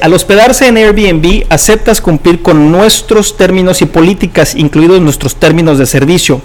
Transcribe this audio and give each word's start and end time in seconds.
Al 0.00 0.14
hospedarse 0.14 0.66
en 0.66 0.78
Airbnb, 0.78 1.44
aceptas 1.50 2.00
cumplir 2.00 2.40
con 2.40 2.72
nuestros 2.72 3.36
términos 3.36 3.82
y 3.82 3.86
políticas, 3.86 4.54
incluidos 4.54 5.02
nuestros 5.02 5.36
términos 5.36 5.76
de 5.76 5.84
servicio, 5.84 6.40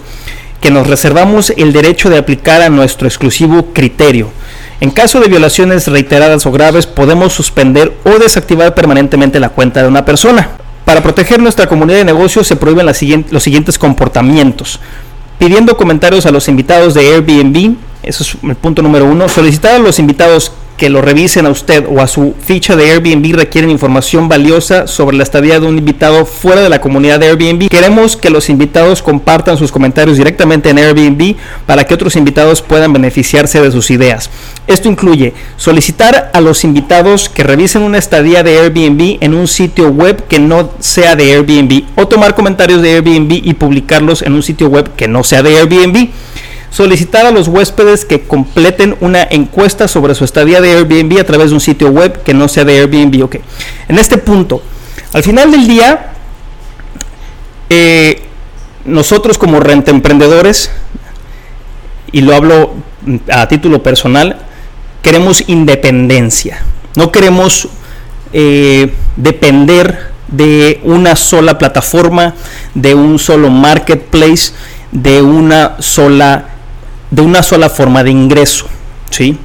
que 0.60 0.70
nos 0.70 0.86
reservamos 0.86 1.50
el 1.56 1.72
derecho 1.72 2.10
de 2.10 2.18
aplicar 2.18 2.60
a 2.60 2.68
nuestro 2.68 3.08
exclusivo 3.08 3.72
criterio. 3.72 4.28
En 4.82 4.90
caso 4.90 5.20
de 5.20 5.28
violaciones 5.28 5.86
reiteradas 5.86 6.44
o 6.44 6.52
graves, 6.52 6.86
podemos 6.86 7.32
suspender 7.32 7.96
o 8.04 8.18
desactivar 8.18 8.74
permanentemente 8.74 9.40
la 9.40 9.48
cuenta 9.48 9.80
de 9.80 9.88
una 9.88 10.04
persona. 10.04 10.50
Para 10.84 11.02
proteger 11.02 11.40
nuestra 11.40 11.66
comunidad 11.66 11.98
de 11.98 12.04
negocios 12.04 12.46
se 12.46 12.56
prohíben 12.56 12.84
los 12.84 13.42
siguientes 13.42 13.78
comportamientos. 13.78 14.80
Pidiendo 15.38 15.78
comentarios 15.78 16.26
a 16.26 16.30
los 16.30 16.48
invitados 16.48 16.92
de 16.92 17.14
Airbnb, 17.14 17.74
eso 18.02 18.22
es 18.22 18.36
el 18.42 18.54
punto 18.56 18.82
número 18.82 19.06
uno. 19.06 19.30
Solicitar 19.30 19.76
a 19.76 19.78
los 19.78 19.98
invitados 19.98 20.52
que 20.76 20.90
lo 20.90 21.00
revisen 21.00 21.46
a 21.46 21.50
usted 21.50 21.86
o 21.88 22.00
a 22.00 22.06
su 22.06 22.34
ficha 22.40 22.76
de 22.76 22.90
Airbnb 22.90 23.34
requieren 23.34 23.70
información 23.70 24.28
valiosa 24.28 24.86
sobre 24.86 25.16
la 25.16 25.22
estadía 25.22 25.58
de 25.58 25.66
un 25.66 25.78
invitado 25.78 26.26
fuera 26.26 26.60
de 26.60 26.68
la 26.68 26.80
comunidad 26.80 27.18
de 27.18 27.28
Airbnb. 27.28 27.68
Queremos 27.68 28.16
que 28.16 28.30
los 28.30 28.50
invitados 28.50 29.02
compartan 29.02 29.56
sus 29.56 29.72
comentarios 29.72 30.18
directamente 30.18 30.70
en 30.70 30.78
Airbnb 30.78 31.36
para 31.66 31.84
que 31.84 31.94
otros 31.94 32.16
invitados 32.16 32.62
puedan 32.62 32.92
beneficiarse 32.92 33.60
de 33.60 33.72
sus 33.72 33.90
ideas. 33.90 34.30
Esto 34.66 34.88
incluye 34.88 35.32
solicitar 35.56 36.30
a 36.32 36.40
los 36.40 36.64
invitados 36.64 37.28
que 37.28 37.42
revisen 37.42 37.82
una 37.82 37.98
estadía 37.98 38.42
de 38.42 38.58
Airbnb 38.58 39.18
en 39.20 39.34
un 39.34 39.48
sitio 39.48 39.88
web 39.88 40.26
que 40.28 40.38
no 40.38 40.70
sea 40.80 41.16
de 41.16 41.32
Airbnb 41.32 41.84
o 41.94 42.06
tomar 42.06 42.34
comentarios 42.34 42.82
de 42.82 42.94
Airbnb 42.94 43.32
y 43.32 43.54
publicarlos 43.54 44.22
en 44.22 44.34
un 44.34 44.42
sitio 44.42 44.68
web 44.68 44.94
que 44.96 45.08
no 45.08 45.24
sea 45.24 45.42
de 45.42 45.56
Airbnb 45.56 46.10
solicitar 46.70 47.26
a 47.26 47.30
los 47.30 47.48
huéspedes 47.48 48.04
que 48.04 48.22
completen 48.22 48.96
una 49.00 49.22
encuesta 49.22 49.88
sobre 49.88 50.14
su 50.14 50.24
estadía 50.24 50.60
de 50.60 50.72
Airbnb 50.72 51.18
a 51.20 51.24
través 51.24 51.48
de 51.48 51.54
un 51.54 51.60
sitio 51.60 51.88
web 51.88 52.22
que 52.22 52.34
no 52.34 52.48
sea 52.48 52.64
de 52.64 52.78
Airbnb. 52.78 53.24
Ok, 53.24 53.36
en 53.88 53.98
este 53.98 54.18
punto, 54.18 54.62
al 55.12 55.22
final 55.22 55.50
del 55.50 55.66
día, 55.66 56.12
eh, 57.70 58.22
nosotros 58.84 59.38
como 59.38 59.60
renta 59.60 59.90
emprendedores, 59.90 60.70
y 62.12 62.20
lo 62.20 62.34
hablo 62.34 62.74
a 63.30 63.48
título 63.48 63.82
personal, 63.82 64.38
queremos 65.02 65.48
independencia. 65.48 66.62
No 66.94 67.12
queremos 67.12 67.68
eh, 68.32 68.92
depender 69.16 70.12
de 70.28 70.80
una 70.82 71.14
sola 71.16 71.58
plataforma, 71.58 72.34
de 72.74 72.94
un 72.94 73.18
solo 73.18 73.50
marketplace, 73.50 74.52
de 74.92 75.22
una 75.22 75.76
sola 75.78 76.55
de 77.10 77.22
una 77.22 77.42
sola 77.42 77.68
forma 77.68 78.02
de 78.02 78.10
ingreso. 78.10 78.66
¿sí? 79.10 79.38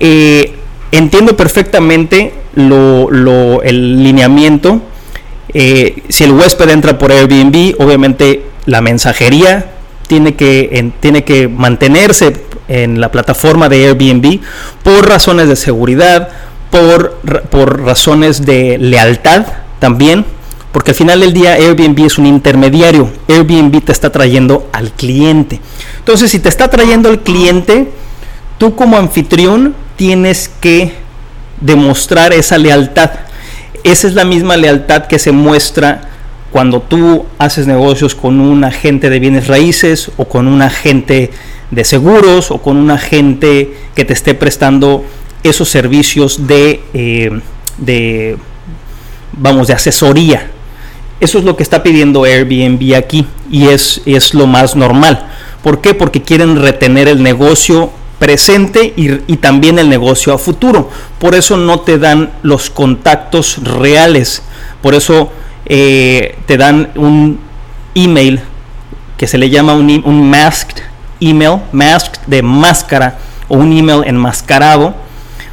Eh, 0.00 0.54
entiendo 0.92 1.36
perfectamente 1.36 2.32
lo, 2.54 3.62
el 3.62 4.02
lineamiento. 4.02 4.82
Eh, 5.52 6.02
si 6.08 6.24
el 6.24 6.32
huésped 6.32 6.68
entra 6.70 6.98
por 6.98 7.12
Airbnb, 7.12 7.76
obviamente 7.78 8.44
la 8.66 8.80
mensajería 8.80 9.72
tiene 10.06 10.34
que, 10.34 10.92
tiene 11.00 11.24
que 11.24 11.48
mantenerse 11.48 12.44
en 12.68 13.00
la 13.00 13.10
plataforma 13.10 13.68
de 13.68 13.86
Airbnb 13.86 14.40
por 14.82 15.08
razones 15.08 15.48
de 15.48 15.56
seguridad, 15.56 16.28
por, 16.70 17.20
por 17.50 17.82
razones 17.82 18.44
de 18.44 18.78
lealtad 18.78 19.46
también 19.78 20.24
porque 20.74 20.90
al 20.90 20.96
final 20.96 21.20
del 21.20 21.32
día 21.32 21.52
Airbnb 21.52 22.04
es 22.04 22.18
un 22.18 22.26
intermediario. 22.26 23.08
Airbnb 23.28 23.80
te 23.80 23.92
está 23.92 24.10
trayendo 24.10 24.68
al 24.72 24.90
cliente. 24.90 25.60
Entonces, 26.00 26.32
si 26.32 26.40
te 26.40 26.48
está 26.48 26.68
trayendo 26.68 27.08
al 27.08 27.20
cliente, 27.20 27.90
tú 28.58 28.74
como 28.74 28.96
anfitrión 28.96 29.76
tienes 29.94 30.50
que 30.60 30.92
demostrar 31.60 32.32
esa 32.32 32.58
lealtad. 32.58 33.12
Esa 33.84 34.08
es 34.08 34.14
la 34.14 34.24
misma 34.24 34.56
lealtad 34.56 35.06
que 35.06 35.20
se 35.20 35.30
muestra 35.30 36.08
cuando 36.50 36.80
tú 36.80 37.24
haces 37.38 37.68
negocios 37.68 38.16
con 38.16 38.40
un 38.40 38.64
agente 38.64 39.10
de 39.10 39.20
bienes 39.20 39.46
raíces 39.46 40.10
o 40.16 40.24
con 40.24 40.48
un 40.48 40.60
agente 40.60 41.30
de 41.70 41.84
seguros 41.84 42.50
o 42.50 42.60
con 42.60 42.78
un 42.78 42.90
agente 42.90 43.72
que 43.94 44.04
te 44.04 44.12
esté 44.12 44.34
prestando 44.34 45.04
esos 45.44 45.68
servicios 45.68 46.48
de, 46.48 46.82
eh, 46.94 48.36
vamos, 49.38 49.68
de 49.68 49.74
asesoría. 49.74 50.50
Eso 51.24 51.38
es 51.38 51.44
lo 51.44 51.56
que 51.56 51.62
está 51.62 51.82
pidiendo 51.82 52.24
Airbnb 52.24 52.94
aquí 52.94 53.26
y 53.50 53.68
es, 53.68 54.02
es 54.04 54.34
lo 54.34 54.46
más 54.46 54.76
normal. 54.76 55.26
¿Por 55.62 55.80
qué? 55.80 55.94
Porque 55.94 56.20
quieren 56.20 56.60
retener 56.60 57.08
el 57.08 57.22
negocio 57.22 57.90
presente 58.18 58.92
y, 58.94 59.36
también 59.38 59.78
el 59.78 59.88
negocio 59.88 60.34
a 60.34 60.38
futuro. 60.38 60.90
Por 61.18 61.34
eso 61.34 61.56
no 61.56 61.80
te 61.80 61.96
dan 61.96 62.30
los 62.42 62.68
contactos 62.68 63.56
reales. 63.64 64.42
Por 64.82 64.94
eso 64.94 65.32
eh, 65.64 66.36
te 66.44 66.58
dan 66.58 66.90
un 66.94 67.40
email 67.94 68.40
que 69.16 69.26
se 69.26 69.38
le 69.38 69.48
llama 69.48 69.72
un, 69.72 70.02
un 70.04 70.28
masked 70.28 70.82
email, 71.20 71.60
masked 71.72 72.20
de 72.26 72.42
máscara 72.42 73.16
o 73.48 73.56
un 73.56 73.72
email 73.72 74.02
enmascarado. 74.04 74.94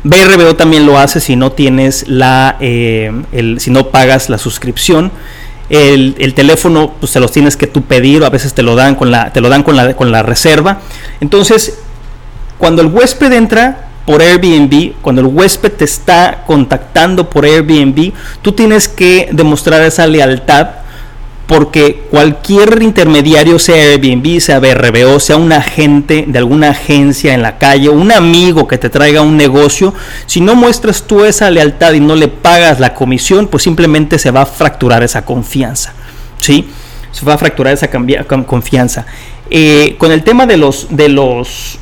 BRBO 0.04 0.56
también 0.56 0.86
lo 0.86 0.98
hace 0.98 1.20
si 1.20 1.36
no 1.36 1.54
tienes 1.54 2.08
la, 2.08 2.58
eh, 2.60 3.12
el, 3.32 3.62
si 3.62 3.70
no 3.70 3.88
pagas 3.88 4.30
la 4.30 4.38
suscripción. 4.38 5.12
El, 5.72 6.34
teléfono 6.36 6.94
pues 7.00 7.14
se 7.14 7.20
los 7.22 7.32
tienes 7.32 7.56
que 7.56 7.66
tú 7.66 7.84
pedir 7.84 8.22
o 8.22 8.26
a 8.26 8.30
veces 8.30 8.54
te 8.54 8.62
lo 8.62 8.76
dan 8.76 8.96
con 8.96 9.10
la, 9.10 9.32
te 9.32 9.40
lo 9.40 9.48
dan 9.48 9.64
con 9.64 9.76
la, 9.76 9.94
con 9.96 10.12
la 10.12 10.22
reserva. 10.22 10.82
Entonces, 11.22 11.80
cuando 12.58 12.82
el 12.82 12.90
huésped 12.90 13.32
entra 13.32 13.88
por 14.06 14.22
Airbnb, 14.22 14.94
cuando 15.02 15.22
el 15.22 15.28
huésped 15.28 15.72
te 15.72 15.86
está 15.86 16.44
contactando 16.46 17.30
por 17.30 17.46
Airbnb, 17.46 18.12
tú 18.42 18.52
tienes 18.52 18.90
que 18.90 19.30
demostrar 19.32 19.82
esa 19.84 20.06
lealtad 20.08 20.81
porque 21.52 22.04
cualquier 22.10 22.82
intermediario, 22.82 23.60
sea 23.60 23.76
Airbnb, 23.76 24.40
sea 24.40 24.62
BRBO, 24.62 25.20
sea 25.20 25.36
un 25.36 25.52
agente 25.52 26.24
de 26.26 26.40
alguna 26.40 26.70
agencia 26.70 27.34
en 27.34 27.42
la 27.42 27.58
calle, 27.58 27.90
un 27.90 28.10
amigo 28.14 28.70
que 28.70 28.78
te 28.78 28.90
traiga 28.90 29.20
un 29.20 29.36
negocio, 29.36 29.94
si 30.28 30.40
no 30.40 30.56
muestras 30.56 31.04
tú 31.04 31.26
esa 31.26 31.50
lealtad 31.50 31.92
y 31.92 32.00
no 32.00 32.16
le 32.16 32.30
pagas 32.30 32.80
la 32.80 32.94
comisión, 32.94 33.48
pues 33.48 33.64
simplemente 33.64 34.18
se 34.18 34.32
va 34.32 34.44
a 34.44 34.46
fracturar 34.46 35.04
esa 35.04 35.26
confianza. 35.26 35.92
¿Sí? 36.40 36.70
Se 37.12 37.26
va 37.26 37.34
a 37.34 37.38
fracturar 37.38 37.74
esa 37.74 37.90
confianza. 37.90 39.06
Eh, 39.50 39.96
con 39.98 40.14
el 40.14 40.24
tema 40.24 40.46
de 40.46 40.56
los, 40.56 40.88
de 40.90 41.10
los, 41.10 41.80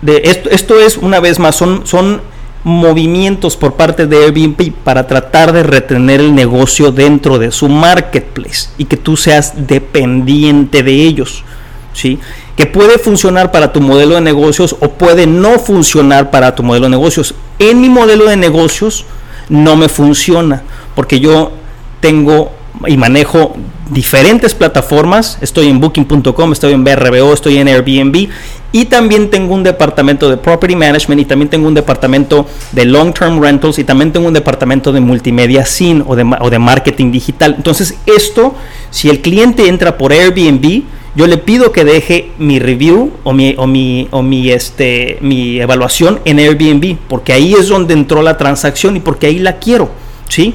de 0.00 0.22
esto, 0.24 0.48
esto 0.48 0.80
es 0.80 0.96
una 0.96 1.20
vez 1.20 1.38
más, 1.38 1.54
son, 1.54 1.86
son 1.86 2.22
movimientos 2.66 3.56
por 3.56 3.74
parte 3.74 4.08
de 4.08 4.24
Airbnb 4.24 4.72
para 4.82 5.06
tratar 5.06 5.52
de 5.52 5.62
retener 5.62 6.18
el 6.18 6.34
negocio 6.34 6.90
dentro 6.90 7.38
de 7.38 7.52
su 7.52 7.68
marketplace 7.68 8.70
y 8.76 8.86
que 8.86 8.96
tú 8.96 9.16
seas 9.16 9.68
dependiente 9.68 10.82
de 10.82 10.90
ellos. 10.90 11.44
¿sí? 11.92 12.18
Que 12.56 12.66
puede 12.66 12.98
funcionar 12.98 13.52
para 13.52 13.72
tu 13.72 13.80
modelo 13.80 14.16
de 14.16 14.20
negocios 14.20 14.74
o 14.80 14.88
puede 14.88 15.28
no 15.28 15.60
funcionar 15.60 16.32
para 16.32 16.56
tu 16.56 16.64
modelo 16.64 16.86
de 16.86 16.90
negocios. 16.90 17.36
En 17.60 17.80
mi 17.80 17.88
modelo 17.88 18.24
de 18.24 18.36
negocios 18.36 19.04
no 19.48 19.76
me 19.76 19.88
funciona 19.88 20.64
porque 20.96 21.20
yo 21.20 21.52
tengo 22.00 22.50
y 22.86 22.96
manejo 22.96 23.56
diferentes 23.90 24.54
plataformas. 24.54 25.38
Estoy 25.40 25.68
en 25.68 25.80
booking.com, 25.80 26.52
estoy 26.52 26.72
en 26.72 26.84
BRBO, 26.84 27.32
estoy 27.32 27.58
en 27.58 27.68
Airbnb 27.68 28.28
y 28.72 28.84
también 28.86 29.30
tengo 29.30 29.54
un 29.54 29.62
departamento 29.62 30.28
de 30.28 30.36
property 30.36 30.76
management 30.76 31.20
y 31.20 31.24
también 31.24 31.48
tengo 31.48 31.68
un 31.68 31.74
departamento 31.74 32.46
de 32.72 32.84
long 32.84 33.14
term 33.14 33.40
rentals 33.40 33.78
y 33.78 33.84
también 33.84 34.12
tengo 34.12 34.26
un 34.26 34.34
departamento 34.34 34.92
de 34.92 35.00
multimedia 35.00 35.64
sin 35.64 36.04
o 36.06 36.16
de, 36.16 36.24
o 36.40 36.50
de 36.50 36.58
marketing 36.58 37.12
digital. 37.12 37.54
Entonces 37.56 37.94
esto, 38.06 38.54
si 38.90 39.08
el 39.08 39.20
cliente 39.20 39.68
entra 39.68 39.96
por 39.96 40.12
Airbnb, 40.12 40.82
yo 41.14 41.26
le 41.26 41.38
pido 41.38 41.72
que 41.72 41.84
deje 41.84 42.32
mi 42.38 42.58
review 42.58 43.10
o 43.24 43.32
mi, 43.32 43.54
o 43.56 43.66
mi, 43.66 44.08
o 44.10 44.22
mi, 44.22 44.50
este, 44.50 45.16
mi 45.22 45.58
evaluación 45.58 46.20
en 46.26 46.38
Airbnb, 46.38 46.98
porque 47.08 47.32
ahí 47.32 47.54
es 47.54 47.68
donde 47.68 47.94
entró 47.94 48.20
la 48.20 48.36
transacción 48.36 48.96
y 48.96 49.00
porque 49.00 49.28
ahí 49.28 49.38
la 49.38 49.58
quiero. 49.58 49.90
¿sí? 50.28 50.54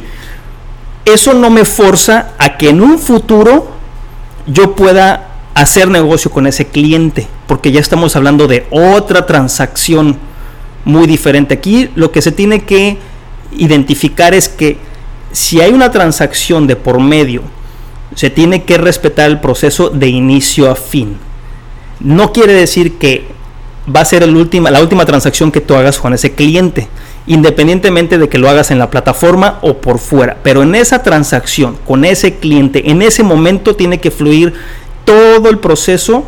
Eso 1.05 1.33
no 1.33 1.49
me 1.49 1.65
forza 1.65 2.33
a 2.37 2.57
que 2.57 2.69
en 2.69 2.81
un 2.81 2.99
futuro 2.99 3.71
yo 4.47 4.75
pueda 4.75 5.29
hacer 5.53 5.89
negocio 5.89 6.31
con 6.31 6.47
ese 6.47 6.67
cliente, 6.67 7.27
porque 7.47 7.71
ya 7.71 7.79
estamos 7.79 8.15
hablando 8.15 8.47
de 8.47 8.67
otra 8.71 9.25
transacción 9.25 10.17
muy 10.85 11.07
diferente. 11.07 11.55
Aquí 11.55 11.89
lo 11.95 12.11
que 12.11 12.21
se 12.21 12.31
tiene 12.31 12.63
que 12.63 12.97
identificar 13.51 14.33
es 14.33 14.49
que 14.49 14.77
si 15.31 15.61
hay 15.61 15.71
una 15.71 15.91
transacción 15.91 16.67
de 16.67 16.75
por 16.75 16.99
medio, 16.99 17.43
se 18.15 18.29
tiene 18.29 18.63
que 18.63 18.77
respetar 18.77 19.29
el 19.29 19.39
proceso 19.39 19.89
de 19.89 20.07
inicio 20.07 20.69
a 20.69 20.75
fin. 20.75 21.17
No 21.99 22.33
quiere 22.33 22.53
decir 22.53 22.97
que 22.97 23.27
va 23.93 24.01
a 24.01 24.05
ser 24.05 24.27
la 24.27 24.79
última 24.81 25.05
transacción 25.05 25.51
que 25.51 25.61
tú 25.61 25.75
hagas 25.75 25.99
con 25.99 26.13
ese 26.13 26.33
cliente 26.33 26.87
independientemente 27.27 28.17
de 28.17 28.29
que 28.29 28.37
lo 28.37 28.49
hagas 28.49 28.71
en 28.71 28.79
la 28.79 28.89
plataforma 28.89 29.59
o 29.61 29.77
por 29.77 29.99
fuera. 29.99 30.37
Pero 30.43 30.63
en 30.63 30.75
esa 30.75 31.03
transacción 31.03 31.77
con 31.85 32.05
ese 32.05 32.35
cliente, 32.35 32.89
en 32.89 33.01
ese 33.01 33.23
momento 33.23 33.75
tiene 33.75 33.99
que 33.99 34.11
fluir 34.11 34.53
todo 35.05 35.49
el 35.49 35.59
proceso 35.59 36.25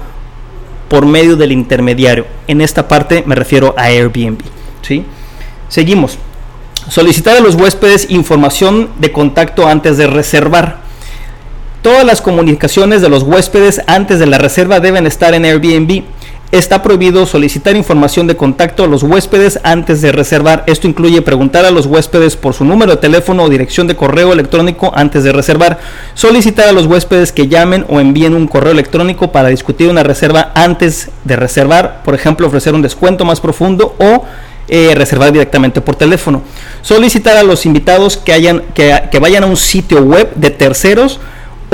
por 0.89 1.05
medio 1.05 1.35
del 1.35 1.51
intermediario. 1.51 2.25
En 2.47 2.61
esta 2.61 2.87
parte 2.87 3.23
me 3.25 3.35
refiero 3.35 3.73
a 3.77 3.83
Airbnb. 3.83 4.41
¿sí? 4.81 5.05
Seguimos. 5.67 6.17
Solicitar 6.89 7.37
a 7.37 7.39
los 7.39 7.55
huéspedes 7.55 8.09
información 8.09 8.89
de 8.99 9.11
contacto 9.11 9.67
antes 9.67 9.97
de 9.97 10.05
reservar. 10.05 10.83
Todas 11.81 12.05
las 12.05 12.21
comunicaciones 12.21 13.01
de 13.01 13.09
los 13.09 13.23
huéspedes 13.23 13.81
antes 13.87 14.19
de 14.19 14.25
la 14.25 14.37
reserva 14.37 14.79
deben 14.79 15.07
estar 15.07 15.33
en 15.33 15.45
Airbnb. 15.45 16.03
Está 16.53 16.83
prohibido 16.83 17.25
solicitar 17.25 17.75
información 17.75 18.27
de 18.27 18.37
contacto 18.37 18.83
a 18.83 18.87
los 18.87 19.01
huéspedes 19.01 19.59
antes 19.63 20.03
de 20.03 20.11
reservar. 20.11 20.63
Esto 20.67 20.87
incluye 20.87 21.23
preguntar 21.23 21.65
a 21.65 21.71
los 21.71 21.87
huéspedes 21.87 22.35
por 22.35 22.53
su 22.53 22.63
número 22.63 22.91
de 22.91 22.97
teléfono 23.01 23.41
o 23.41 23.49
dirección 23.49 23.87
de 23.87 23.95
correo 23.95 24.31
electrónico 24.31 24.91
antes 24.93 25.23
de 25.23 25.31
reservar. 25.31 25.79
Solicitar 26.13 26.67
a 26.69 26.71
los 26.71 26.85
huéspedes 26.85 27.31
que 27.31 27.47
llamen 27.47 27.87
o 27.89 27.99
envíen 27.99 28.35
un 28.35 28.45
correo 28.45 28.71
electrónico 28.71 29.31
para 29.31 29.49
discutir 29.49 29.89
una 29.89 30.03
reserva 30.03 30.51
antes 30.53 31.09
de 31.23 31.35
reservar. 31.37 32.03
Por 32.05 32.13
ejemplo, 32.13 32.45
ofrecer 32.45 32.75
un 32.75 32.83
descuento 32.83 33.25
más 33.25 33.41
profundo 33.41 33.95
o 33.97 34.23
eh, 34.67 34.93
reservar 34.93 35.31
directamente 35.31 35.81
por 35.81 35.95
teléfono. 35.95 36.43
Solicitar 36.83 37.35
a 37.35 37.41
los 37.41 37.65
invitados 37.65 38.15
que, 38.15 38.31
hayan, 38.31 38.61
que 38.75 39.19
vayan 39.19 39.43
a 39.43 39.47
un 39.47 39.57
sitio 39.57 40.03
web 40.03 40.31
de 40.35 40.51
terceros 40.51 41.19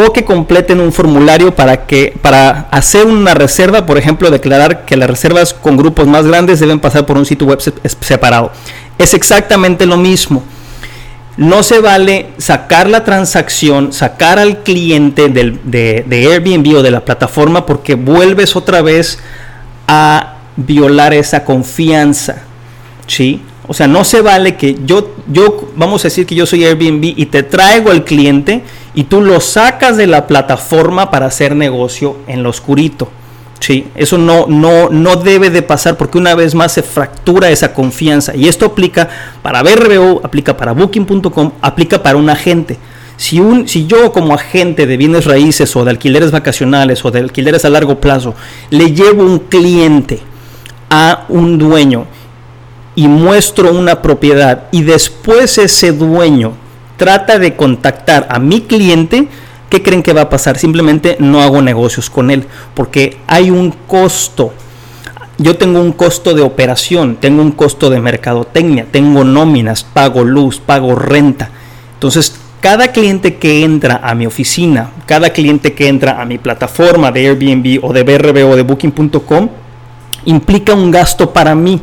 o 0.06 0.13
que 0.13 0.24
completen 0.24 0.80
un 0.80 0.94
formulario 0.94 1.56
para 1.56 1.86
que 1.86 2.13
para 2.22 2.68
hacer 2.72 3.06
una 3.06 3.34
reserva, 3.34 3.86
por 3.86 3.98
ejemplo, 3.98 4.31
declarar 4.31 4.86
que 4.86 4.98
las 4.98 5.10
reservas 5.10 5.54
con 5.54 5.78
grupos 5.78 6.07
más 6.07 6.25
grandes 6.25 6.60
deben 6.60 6.80
pasar 6.80 7.06
por 7.06 7.18
un 7.18 7.25
sitio 7.25 7.48
web 7.48 7.60
separado. 8.01 8.51
Es 8.98 9.13
exactamente 9.13 9.86
lo 9.86 9.98
mismo. 9.98 10.44
No 11.38 11.63
se 11.63 11.80
vale 11.80 12.28
sacar 12.38 12.90
la 12.90 13.04
transacción, 13.04 13.94
sacar 13.94 14.40
al 14.40 14.63
cliente 14.63 15.30
de, 15.30 15.57
de 15.63 16.28
Airbnb 16.34 16.78
o 16.78 16.81
de 16.84 16.92
la 16.92 17.06
plataforma 17.06 17.66
porque 17.66 17.95
vuelves 17.95 18.56
otra 18.56 18.81
vez 18.81 19.19
a 19.88 20.36
violar 20.57 21.13
esa 21.13 21.45
confianza. 21.45 22.44
¿sí? 23.07 23.42
O 23.68 23.74
sea, 23.74 23.88
no 23.88 24.04
se 24.04 24.22
vale 24.22 24.56
que 24.56 24.78
yo, 24.86 25.16
yo, 25.28 25.72
vamos 25.75 26.04
a 26.04 26.07
decir 26.07 26.25
que 26.25 26.36
yo 26.36 26.45
soy 26.45 26.66
Airbnb 26.66 27.04
y 27.04 27.25
te 27.28 27.44
traigo 27.44 27.92
al 27.92 28.04
cliente 28.04 28.63
y 28.94 29.03
tú 29.03 29.21
lo 29.21 29.39
sacas 29.39 29.97
de 29.97 30.07
la 30.07 30.27
plataforma 30.27 31.12
para 31.12 31.27
hacer 31.27 31.56
negocio 31.56 32.18
en 32.27 32.44
lo 32.44 32.50
oscurito. 32.50 33.09
Sí, 33.59 33.88
eso 33.95 34.18
no, 34.18 34.47
no, 34.47 34.89
no 34.89 35.18
debe 35.18 35.50
de 35.50 35.62
pasar 35.62 35.97
porque 35.97 36.18
una 36.18 36.33
vez 36.33 36.56
más 36.56 36.71
se 36.71 36.81
fractura 36.81 37.50
esa 37.50 37.74
confianza. 37.74 38.36
Y 38.36 38.47
esto 38.47 38.65
aplica 38.65 39.09
para 39.41 39.62
BRBO, 39.62 40.21
aplica 40.24 40.56
para 40.56 40.71
Booking.com, 40.71 41.51
aplica 41.62 42.01
para 42.01 42.18
un 42.18 42.30
agente. 42.30 42.77
Si, 43.18 43.39
un, 43.41 43.68
si 43.68 43.86
yo 43.86 44.13
como 44.13 44.33
agente 44.33 44.88
de 44.88 44.95
bienes 44.95 45.25
raíces 45.25 45.75
o 45.75 45.83
de 45.83 45.92
alquileres 45.92 46.31
vacacionales 46.31 47.03
o 47.03 47.12
de 47.12 47.19
alquileres 47.19 47.65
a 47.65 47.69
largo 47.69 48.00
plazo 48.00 48.33
le 48.69 48.94
llevo 48.94 49.24
un 49.24 49.39
cliente 49.39 50.21
a 50.89 51.25
un 51.27 51.57
dueño 51.57 52.06
y 52.95 53.09
muestro 53.09 53.74
una 53.74 54.01
propiedad 54.01 54.69
y 54.71 54.83
después 54.83 55.57
ese 55.57 55.92
dueño 55.92 56.53
trata 57.00 57.40
de 57.40 57.56
contactar 57.56 58.28
a 58.30 58.40
mi 58.40 58.62
cliente, 58.62 59.30
¿qué 59.69 59.81
creen 59.81 60.04
que 60.04 60.12
va 60.12 60.24
a 60.24 60.30
pasar? 60.30 60.57
Simplemente 60.57 61.16
no 61.19 61.42
hago 61.42 61.62
negocios 61.62 62.10
con 62.10 62.30
él 62.30 62.46
porque 62.75 63.18
hay 63.25 63.50
un 63.50 63.72
costo. 63.88 64.54
Yo 65.38 65.56
tengo 65.56 65.80
un 65.80 65.94
costo 65.94 66.34
de 66.34 66.42
operación, 66.42 67.16
tengo 67.16 67.42
un 67.42 67.54
costo 67.54 67.90
de 67.90 68.01
mercadotecnia, 68.01 68.86
tengo 68.92 69.24
nóminas, 69.24 69.86
pago 69.86 70.25
luz, 70.25 70.60
pago 70.60 70.94
renta. 70.96 71.50
Entonces, 71.94 72.36
cada 72.60 72.90
cliente 72.90 73.38
que 73.38 73.63
entra 73.63 74.02
a 74.04 74.13
mi 74.13 74.25
oficina, 74.25 74.90
cada 75.06 75.30
cliente 75.30 75.74
que 75.74 75.88
entra 75.88 76.22
a 76.22 76.25
mi 76.25 76.38
plataforma 76.38 77.13
de 77.13 77.28
Airbnb 77.28 77.80
o 77.81 77.94
de 77.94 78.04
BRB 78.04 78.45
o 78.45 78.57
de 78.57 78.63
Booking.com, 78.63 79.48
implica 80.25 80.74
un 80.74 80.92
gasto 80.92 81.31
para 81.31 81.56
mí. 81.56 81.80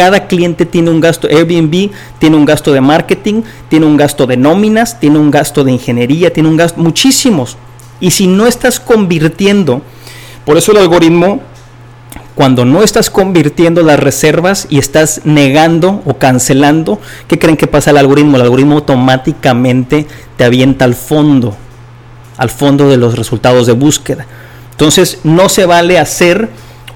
Cada 0.00 0.28
cliente 0.28 0.64
tiene 0.64 0.88
un 0.88 0.98
gasto, 0.98 1.28
Airbnb 1.28 1.90
tiene 2.18 2.34
un 2.34 2.46
gasto 2.46 2.72
de 2.72 2.80
marketing, 2.80 3.42
tiene 3.68 3.84
un 3.84 3.98
gasto 3.98 4.26
de 4.26 4.38
nóminas, 4.38 4.98
tiene 4.98 5.18
un 5.18 5.30
gasto 5.30 5.62
de 5.62 5.72
ingeniería, 5.72 6.32
tiene 6.32 6.48
un 6.48 6.56
gasto, 6.56 6.80
muchísimos. 6.80 7.58
Y 8.00 8.10
si 8.10 8.26
no 8.26 8.46
estás 8.46 8.80
convirtiendo, 8.80 9.82
por 10.46 10.56
eso 10.56 10.72
el 10.72 10.78
algoritmo, 10.78 11.42
cuando 12.34 12.64
no 12.64 12.82
estás 12.82 13.10
convirtiendo 13.10 13.82
las 13.82 14.00
reservas 14.00 14.66
y 14.70 14.78
estás 14.78 15.20
negando 15.24 16.00
o 16.06 16.14
cancelando, 16.14 16.98
¿qué 17.28 17.38
creen 17.38 17.58
que 17.58 17.66
pasa 17.66 17.90
el 17.90 17.98
algoritmo? 17.98 18.36
El 18.36 18.44
algoritmo 18.44 18.76
automáticamente 18.76 20.06
te 20.38 20.44
avienta 20.44 20.86
al 20.86 20.94
fondo, 20.94 21.54
al 22.38 22.48
fondo 22.48 22.88
de 22.88 22.96
los 22.96 23.18
resultados 23.18 23.66
de 23.66 23.74
búsqueda. 23.74 24.26
Entonces 24.70 25.18
no 25.24 25.50
se 25.50 25.66
vale 25.66 25.98
hacer 25.98 26.48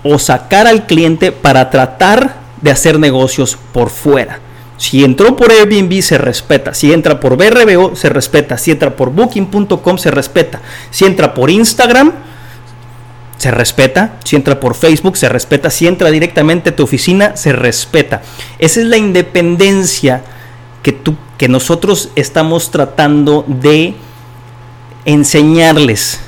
o 0.03 0.19
sacar 0.19 0.67
al 0.67 0.87
cliente 0.87 1.33
para 1.33 1.69
tratar 1.69 2.44
de 2.65 2.71
hacer 2.71 2.99
negocios 2.99 3.59
por 3.73 3.91
fuera. 3.91 4.41
Si 4.79 5.05
entró 5.05 5.37
por 5.37 5.53
Airbnb 5.53 6.01
se 6.01 6.17
respeta, 6.17 6.73
si 6.73 6.95
entra 6.95 7.21
por 7.21 7.37
BRBO 7.37 7.95
se 7.95 8.09
respeta, 8.09 8.57
si 8.57 8.71
entra 8.71 8.97
por 8.97 9.11
booking.com 9.11 9.99
se 9.99 10.11
respeta, 10.11 10.63
si 10.91 11.05
entra 11.05 11.35
por 11.35 11.51
Instagram 11.51 12.13
se 13.37 13.51
respeta, 13.51 14.15
si 14.25 14.37
entra 14.37 14.59
por 14.61 14.75
Facebook 14.75 15.19
se 15.19 15.29
respeta, 15.29 15.69
si 15.69 15.87
entra 15.87 16.11
directamente 16.11 16.71
a 16.71 16.77
tu 16.77 16.85
oficina 16.85 17.37
se 17.37 17.53
respeta. 17.53 18.23
Esa 18.59 18.81
es 18.81 18.87
la 18.87 18.97
independencia 18.97 20.23
que, 20.83 20.93
tú, 20.93 21.17
que 21.37 21.49
nosotros 21.49 22.09
estamos 22.17 22.71
tratando 22.71 23.45
de 23.47 23.95
enseñarles 25.05 26.19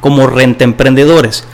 como 0.00 0.26
renta 0.26 0.64
emprendedores. 0.64 1.46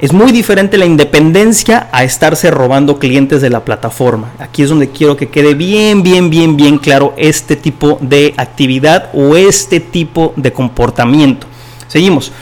Es 0.00 0.12
muy 0.12 0.32
diferente 0.32 0.76
la 0.76 0.86
independencia 0.86 1.88
a 1.92 2.02
estarse 2.02 2.50
robando 2.50 2.98
clientes 2.98 3.40
de 3.40 3.48
la 3.48 3.64
plataforma. 3.64 4.32
Aquí 4.40 4.64
es 4.64 4.68
donde 4.68 4.90
quiero 4.90 5.16
que 5.16 5.28
quede 5.28 5.54
bien, 5.54 6.02
bien, 6.02 6.30
bien, 6.30 6.56
bien 6.56 6.78
claro 6.78 7.14
este 7.16 7.54
tipo 7.54 7.98
de 8.00 8.34
actividad 8.36 9.10
o 9.14 9.36
este 9.36 9.78
tipo 9.78 10.32
de 10.36 10.52
comportamiento. 10.52 11.46
Seguimos. 11.86 12.32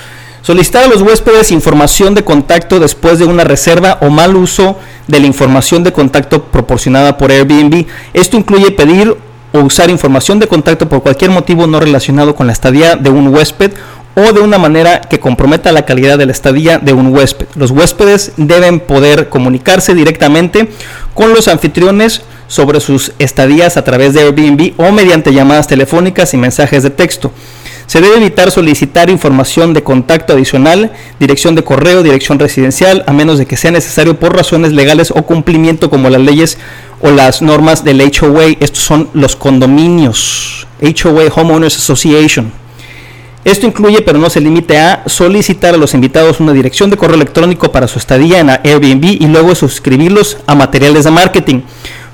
Solicitar 0.41 0.85
a 0.85 0.89
los 0.89 1.03
huéspedes 1.03 1.53
información 1.53 2.15
de 2.15 2.25
contacto 2.25 2.81
después 2.81 3.19
de 3.19 3.27
una 3.27 3.45
reserva 3.45 3.99
o 4.01 4.09
mal 4.09 4.35
uso 4.35 4.77
de 5.07 5.21
la 5.21 5.27
información 5.27 5.85
de 5.85 5.93
contacto 5.93 6.45
proporcionada 6.45 7.19
por 7.19 7.31
Airbnb. 7.31 7.87
Esto 8.15 8.39
incluye 8.39 8.71
pedir 8.71 9.15
o 9.53 9.61
usar 9.61 9.91
información 9.91 10.39
de 10.39 10.49
contacto 10.49 10.89
por 10.89 11.03
cualquier 11.03 11.31
motivo 11.31 11.67
no 11.67 11.79
relacionado 11.79 12.35
con 12.35 12.47
la 12.47 12.55
estadía 12.55 12.97
de 12.97 13.11
un 13.11 13.29
huésped 13.29 13.73
o 14.15 14.33
de 14.33 14.41
una 14.41 14.59
manera 14.59 15.01
que 15.01 15.21
comprometa 15.21 15.73
la 15.73 15.85
calidad 15.85 16.19
de 16.19 16.27
la 16.27 16.33
estadía 16.33 16.79
de 16.79 16.93
un 16.93 17.09
huésped. 17.15 17.47
Los 17.55 17.71
huéspedes 17.71 18.33
deben 18.37 18.81
poder 18.81 19.29
comunicarse 19.29 19.95
directamente 19.95 20.69
con 21.15 21.33
los 21.33 21.49
anfitriones 21.49 22.23
sobre 22.47 22.81
sus 22.81 23.13
estadías 23.19 23.77
a 23.77 23.85
través 23.85 24.13
de 24.13 24.21
Airbnb 24.21 24.75
o 24.77 24.93
mediante 24.93 25.33
llamadas 25.33 25.67
telefónicas 25.67 26.35
y 26.35 26.37
mensajes 26.37 26.83
de 26.83 26.91
texto. 26.91 27.33
Se 27.87 28.01
debe 28.01 28.17
evitar 28.17 28.51
solicitar 28.51 29.11
información 29.11 29.75
de 29.75 29.83
contacto 29.83 30.33
adicional, 30.33 30.93
dirección 31.19 31.55
de 31.55 31.65
correo, 31.65 32.03
dirección 32.03 32.39
residencial, 32.39 33.05
a 33.07 33.13
menos 33.13 33.39
de 33.39 33.47
que 33.47 33.57
sea 33.57 33.71
necesario 33.71 34.19
por 34.19 34.37
razones 34.37 34.73
legales 34.73 35.11
o 35.11 35.23
cumplimiento 35.25 35.91
como 35.91 36.09
las 36.09 36.21
leyes 36.21 36.59
o 37.01 37.11
las 37.11 37.43
normas 37.43 37.85
del 37.85 38.01
HOA. 38.01 38.57
Estos 38.61 38.83
son 38.83 39.09
los 39.15 39.35
condominios, 39.35 40.67
HOA 40.81 41.25
Homeowners 41.35 41.77
Association. 41.77 42.62
Esto 43.45 43.67
incluye, 43.67 44.03
pero 44.03 44.19
no 44.19 44.31
se 44.31 44.41
limite 44.41 44.79
a 44.79 45.03
solicitar 45.07 45.75
a 45.75 45.77
los 45.77 45.95
invitados 45.95 46.39
una 46.39 46.53
dirección 46.53 46.91
de 46.91 46.97
correo 46.97 47.17
electrónico 47.17 47.73
para 47.73 47.89
su 47.89 47.99
estadía 47.99 48.39
en 48.39 48.51
Airbnb 48.51 49.05
y 49.05 49.27
luego 49.27 49.57
suscribirlos 49.57 50.39
a 50.47 50.55
materiales 50.55 51.05
de 51.05 51.11
marketing. 51.11 51.63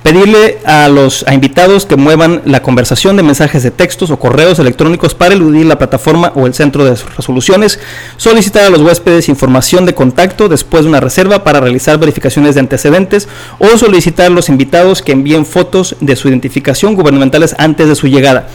Pedirle 0.02 0.58
a 0.64 0.88
los 0.88 1.26
invitados 1.30 1.85
que 1.85 1.97
muevan 1.97 2.40
la 2.47 2.62
conversación 2.62 3.16
de 3.16 3.23
mensajes 3.23 3.62
de 3.62 3.70
textos 3.70 4.11
o 4.11 4.18
correos 4.18 4.58
electrónicos 4.58 5.14
para 5.14 5.35
eludir 5.35 5.66
la 5.66 5.76
plataforma 5.76 6.32
o 6.35 6.47
el 6.47 6.54
centro 6.54 6.85
de 6.85 6.97
resoluciones. 7.16 7.78
Solicitar 8.16 8.64
a 8.64 8.70
los 8.70 8.80
huéspedes 8.80 9.28
información 9.28 9.85
de 9.85 9.94
contacto 9.94 10.49
después 10.49 10.85
de 10.85 10.88
una 10.88 11.00
reserva 11.00 11.44
para 11.44 11.61
realizar 11.61 11.99
verificaciones 11.99 12.54
de 12.54 12.61
antecedentes 12.61 13.28
o 13.58 13.76
solicitar 13.76 14.26
a 14.26 14.30
los 14.30 14.49
invitados 14.49 15.02
que 15.02 15.12
envíen 15.12 15.44
fotos 15.44 15.97
de 16.00 16.16
su 16.16 16.28
identificación 16.28 16.94
gubernamentales 16.94 17.54
antes 17.58 17.87
de 17.88 17.97
su 17.97 18.06
llegada. 18.06 18.49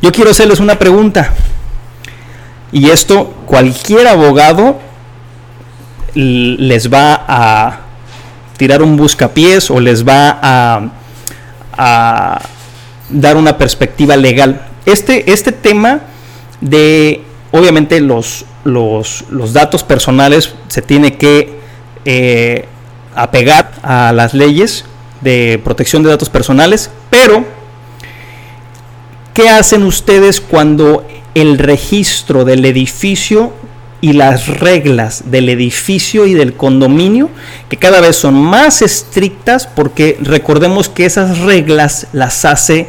Yo 0.00 0.12
quiero 0.12 0.30
hacerles 0.30 0.60
una 0.60 0.78
pregunta. 0.78 1.34
Y 2.72 2.90
esto 2.90 3.32
cualquier 3.46 4.08
abogado 4.08 4.78
les 6.14 6.92
va 6.92 7.24
a 7.28 7.80
tirar 8.56 8.82
un 8.82 8.96
buscapiés 8.96 9.70
o 9.70 9.80
les 9.80 10.04
va 10.06 10.38
a, 11.78 12.40
dar 13.10 13.36
una 13.36 13.56
perspectiva 13.58 14.16
legal. 14.16 14.66
Este, 14.86 15.30
este 15.30 15.52
tema 15.52 16.00
de, 16.60 17.22
obviamente, 17.52 18.00
los, 18.00 18.46
los, 18.64 19.52
datos 19.52 19.84
personales 19.84 20.54
se 20.68 20.82
tiene 20.82 21.16
que 21.16 21.60
eh, 22.04 22.66
apegar 23.14 23.72
a 23.82 24.12
las 24.12 24.32
leyes 24.34 24.86
de 25.20 25.60
protección 25.62 26.02
de 26.02 26.10
datos 26.10 26.30
personales, 26.30 26.90
pero 27.10 27.44
¿qué 29.34 29.50
hacen 29.50 29.82
ustedes 29.82 30.40
cuando 30.40 31.05
el 31.36 31.58
registro 31.58 32.46
del 32.46 32.64
edificio 32.64 33.52
y 34.00 34.14
las 34.14 34.46
reglas 34.58 35.24
del 35.30 35.50
edificio 35.50 36.24
y 36.24 36.32
del 36.32 36.54
condominio, 36.54 37.28
que 37.68 37.76
cada 37.76 38.00
vez 38.00 38.16
son 38.16 38.34
más 38.34 38.80
estrictas 38.80 39.66
porque 39.66 40.16
recordemos 40.22 40.88
que 40.88 41.04
esas 41.04 41.40
reglas 41.40 42.06
las 42.14 42.46
hace 42.46 42.88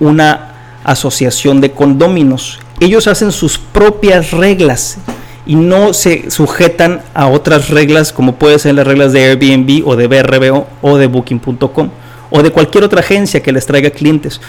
una 0.00 0.54
asociación 0.82 1.60
de 1.60 1.70
condóminos. 1.70 2.58
Ellos 2.80 3.06
hacen 3.06 3.30
sus 3.30 3.58
propias 3.58 4.32
reglas 4.32 4.98
y 5.46 5.54
no 5.54 5.94
se 5.94 6.32
sujetan 6.32 7.00
a 7.14 7.28
otras 7.28 7.70
reglas 7.70 8.12
como 8.12 8.34
pueden 8.34 8.58
ser 8.58 8.74
las 8.74 8.88
reglas 8.88 9.12
de 9.12 9.24
Airbnb 9.24 9.86
o 9.86 9.94
de 9.94 10.08
BRBO 10.08 10.66
o 10.82 10.96
de 10.96 11.06
Booking.com 11.06 11.90
o 12.30 12.42
de 12.42 12.50
cualquier 12.50 12.82
otra 12.82 12.98
agencia 12.98 13.40
que 13.40 13.52
les 13.52 13.66
traiga 13.66 13.90
clientes. 13.90 14.40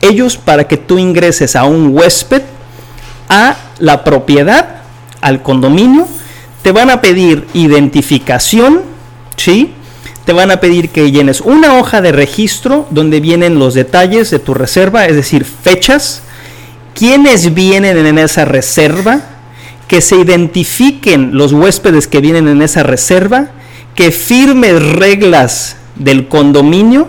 Ellos 0.00 0.38
para 0.38 0.64
que 0.64 0.78
tú 0.78 0.98
ingreses 0.98 1.54
a 1.54 1.64
un 1.64 1.94
huésped, 1.94 2.40
a 3.28 3.56
la 3.78 4.04
propiedad, 4.04 4.82
al 5.20 5.42
condominio, 5.42 6.06
te 6.62 6.72
van 6.72 6.90
a 6.90 7.00
pedir 7.00 7.46
identificación, 7.54 8.82
¿sí? 9.36 9.72
Te 10.24 10.32
van 10.32 10.50
a 10.50 10.60
pedir 10.60 10.90
que 10.90 11.10
llenes 11.10 11.40
una 11.40 11.78
hoja 11.78 12.00
de 12.00 12.12
registro 12.12 12.86
donde 12.90 13.20
vienen 13.20 13.58
los 13.58 13.74
detalles 13.74 14.30
de 14.30 14.38
tu 14.38 14.54
reserva, 14.54 15.06
es 15.06 15.16
decir, 15.16 15.44
fechas, 15.44 16.22
quiénes 16.94 17.54
vienen 17.54 18.04
en 18.04 18.18
esa 18.18 18.44
reserva, 18.44 19.22
que 19.86 20.00
se 20.02 20.16
identifiquen 20.16 21.30
los 21.32 21.52
huéspedes 21.52 22.06
que 22.06 22.20
vienen 22.20 22.46
en 22.46 22.60
esa 22.60 22.82
reserva, 22.82 23.48
que 23.94 24.12
firmes 24.12 24.82
reglas 24.82 25.76
del 25.96 26.28
condominio 26.28 27.08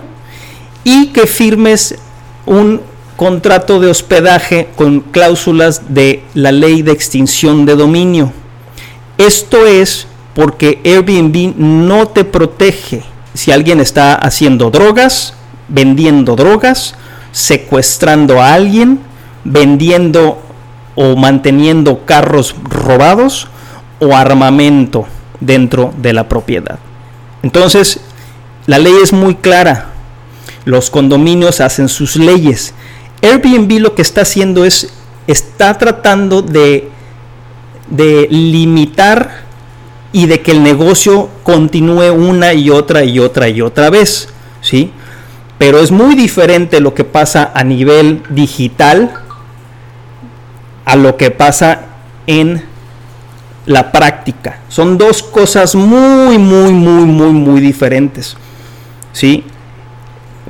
y 0.83 1.07
que 1.07 1.27
firmes 1.27 1.95
un 2.45 2.81
contrato 3.19 3.81
de 3.81 3.89
hospedaje 3.89 4.69
con 4.77 5.01
cláusulas 5.01 5.93
de 5.93 6.23
la 6.35 6.53
ley 6.53 6.83
de 6.83 6.93
extinción 6.93 7.65
de 7.65 7.75
dominio. 7.75 8.31
Esto 9.17 9.65
es 9.65 10.07
porque 10.33 10.79
Airbnb 10.85 11.53
no 11.57 12.07
te 12.07 12.23
protege 12.23 13.03
si 13.33 13.51
alguien 13.51 13.81
está 13.81 14.15
haciendo 14.15 14.71
drogas, 14.71 15.33
vendiendo 15.67 16.37
drogas, 16.37 16.95
secuestrando 17.33 18.41
a 18.41 18.53
alguien, 18.53 19.01
vendiendo 19.43 20.41
o 20.95 21.17
manteniendo 21.17 22.05
carros 22.05 22.55
robados 22.63 23.49
o 23.99 24.15
armamento 24.15 25.07
dentro 25.41 25.93
de 25.97 26.13
la 26.13 26.29
propiedad. 26.29 26.79
Entonces, 27.43 27.99
la 28.65 28.79
ley 28.79 28.93
es 29.03 29.11
muy 29.11 29.35
clara. 29.35 29.87
Los 30.63 30.89
condominios 30.89 31.59
hacen 31.59 31.89
sus 31.89 32.15
leyes. 32.15 32.73
Airbnb 33.21 33.79
lo 33.79 33.95
que 33.95 34.01
está 34.01 34.21
haciendo 34.21 34.65
es, 34.65 34.93
está 35.27 35.77
tratando 35.77 36.41
de, 36.41 36.89
de 37.89 38.27
limitar 38.29 39.43
y 40.11 40.25
de 40.25 40.41
que 40.41 40.51
el 40.51 40.63
negocio 40.63 41.29
continúe 41.43 42.11
una 42.11 42.53
y 42.53 42.69
otra 42.69 43.03
y 43.03 43.19
otra 43.19 43.49
y 43.49 43.61
otra 43.61 43.89
vez, 43.89 44.29
¿sí? 44.61 44.91
Pero 45.57 45.79
es 45.79 45.91
muy 45.91 46.15
diferente 46.15 46.79
lo 46.79 46.93
que 46.93 47.03
pasa 47.03 47.51
a 47.53 47.63
nivel 47.63 48.23
digital 48.29 49.11
a 50.89 50.95
lo 50.95 51.17
que 51.17 51.29
pasa 51.29 51.81
en 52.25 52.63
la 53.67 53.91
práctica. 53.91 54.57
Son 54.69 54.97
dos 54.97 55.21
cosas 55.21 55.75
muy, 55.75 56.39
muy, 56.39 56.73
muy, 56.73 57.03
muy, 57.03 57.31
muy 57.31 57.61
diferentes. 57.61 58.35
¿Sí? 59.13 59.43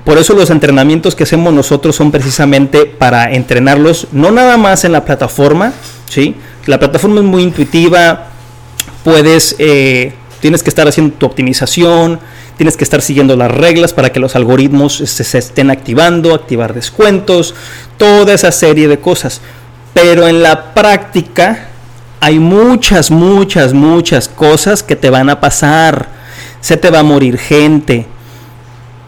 Por 0.09 0.17
eso 0.17 0.33
los 0.33 0.49
entrenamientos 0.49 1.13
que 1.13 1.21
hacemos 1.21 1.53
nosotros 1.53 1.95
son 1.95 2.09
precisamente 2.09 2.87
para 2.87 3.31
entrenarlos, 3.31 4.07
no 4.11 4.31
nada 4.31 4.57
más 4.57 4.83
en 4.83 4.91
la 4.91 5.05
plataforma, 5.05 5.71
¿sí? 6.09 6.33
La 6.65 6.79
plataforma 6.79 7.19
es 7.19 7.27
muy 7.27 7.43
intuitiva, 7.43 8.29
puedes, 9.03 9.55
eh, 9.59 10.13
tienes 10.39 10.63
que 10.63 10.71
estar 10.71 10.87
haciendo 10.87 11.15
tu 11.15 11.27
optimización, 11.27 12.19
tienes 12.57 12.75
que 12.75 12.85
estar 12.85 13.03
siguiendo 13.03 13.35
las 13.35 13.51
reglas 13.51 13.93
para 13.93 14.11
que 14.11 14.19
los 14.19 14.35
algoritmos 14.35 14.97
se, 14.97 15.23
se 15.23 15.37
estén 15.37 15.69
activando, 15.69 16.33
activar 16.33 16.73
descuentos, 16.73 17.53
toda 17.97 18.33
esa 18.33 18.51
serie 18.51 18.87
de 18.87 18.99
cosas. 18.99 19.41
Pero 19.93 20.27
en 20.27 20.41
la 20.41 20.73
práctica 20.73 21.67
hay 22.19 22.39
muchas, 22.39 23.11
muchas, 23.11 23.73
muchas 23.73 24.27
cosas 24.27 24.81
que 24.81 24.95
te 24.95 25.11
van 25.11 25.29
a 25.29 25.39
pasar. 25.39 26.09
Se 26.61 26.77
te 26.77 26.89
va 26.89 27.01
a 27.01 27.03
morir 27.03 27.37
gente, 27.37 28.07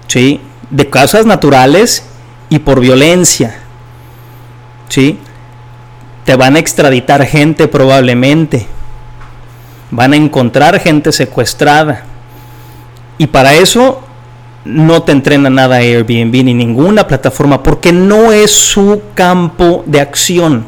¿sí? 0.07 0.39
De 0.71 0.89
causas 0.89 1.25
naturales 1.25 2.03
y 2.49 2.59
por 2.59 2.79
violencia, 2.79 3.59
¿sí? 4.89 5.19
Te 6.25 6.35
van 6.35 6.55
a 6.55 6.59
extraditar 6.59 7.25
gente 7.25 7.67
probablemente. 7.67 8.65
Van 9.91 10.13
a 10.13 10.15
encontrar 10.15 10.79
gente 10.79 11.11
secuestrada. 11.11 12.03
Y 13.17 13.27
para 13.27 13.53
eso 13.53 14.01
no 14.65 15.03
te 15.03 15.11
entrena 15.11 15.49
nada 15.49 15.77
Airbnb 15.77 16.43
ni 16.43 16.53
ninguna 16.53 17.07
plataforma 17.07 17.63
porque 17.63 17.91
no 17.91 18.31
es 18.31 18.51
su 18.51 19.01
campo 19.15 19.83
de 19.85 20.01
acción. 20.01 20.65